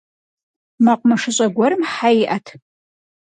Мэкъумэшыщӏэ 0.83 1.47
гуэрым 1.55 1.81
хьэ 1.91 2.09
иӏэт. 2.23 2.45